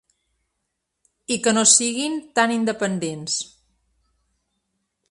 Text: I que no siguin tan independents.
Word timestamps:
I 1.35 1.37
que 1.47 1.53
no 1.57 1.65
siguin 1.73 2.17
tan 2.41 2.55
independents. 2.59 3.39